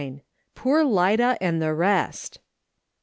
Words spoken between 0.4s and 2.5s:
"POOR LIDA AND THE REST."